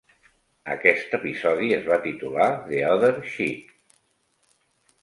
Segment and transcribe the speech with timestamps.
[0.75, 3.73] Aquest episodi es va titular "The Other Cheek".